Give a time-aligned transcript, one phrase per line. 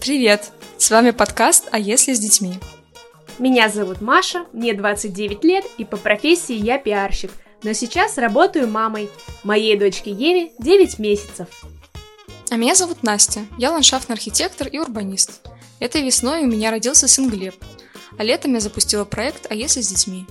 [0.00, 0.52] Привет!
[0.76, 2.58] С вами подкаст «А если с детьми?»
[3.38, 7.30] Меня зовут Маша, мне 29 лет, и по профессии я пиарщик,
[7.62, 9.08] но сейчас работаю мамой.
[9.44, 11.48] Моей дочке Еве 9 месяцев.
[12.50, 15.40] А меня зовут Настя, я ландшафтный архитектор и урбанист.
[15.80, 17.54] Этой весной у меня родился сын Глеб,
[18.18, 20.26] а летом я запустила проект «А если с детьми?»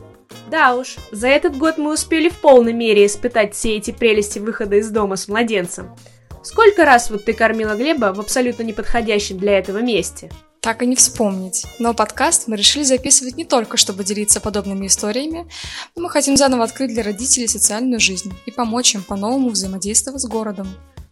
[0.49, 4.77] Да уж, за этот год мы успели в полной мере испытать все эти прелести выхода
[4.77, 5.95] из дома с младенцем–
[6.43, 10.31] Сколько раз вот ты кормила Глеба в абсолютно неподходящем для этого месте?
[10.59, 11.65] Так и не вспомнить.
[11.77, 15.47] Но подкаст мы решили записывать не только, чтобы делиться подобными историями,
[15.95, 20.25] но мы хотим заново открыть для родителей социальную жизнь и помочь им по-новому взаимодействовать с
[20.25, 20.67] городом.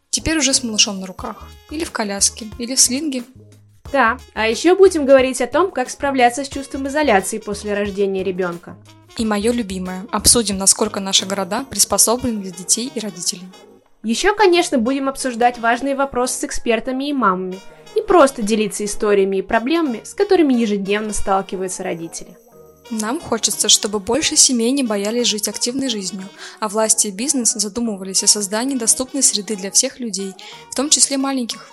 [0.09, 1.47] Теперь уже с малышом на руках.
[1.70, 3.23] Или в коляске, или в слинге.
[3.91, 8.77] Да, а еще будем говорить о том, как справляться с чувством изоляции после рождения ребенка.
[9.17, 10.05] И мое любимое.
[10.11, 13.47] Обсудим, насколько наши города приспособлены для детей и родителей.
[14.03, 17.59] Еще, конечно, будем обсуждать важные вопросы с экспертами и мамами,
[17.95, 22.38] и просто делиться историями и проблемами, с которыми ежедневно сталкиваются родители.
[22.92, 26.27] Нам хочется, чтобы больше семей не боялись жить активной жизнью,
[26.59, 30.33] а власти и бизнес задумывались о создании доступной среды для всех людей,
[30.71, 31.71] в том числе маленьких.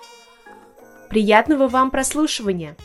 [1.16, 2.76] Приятного вам прослушивания!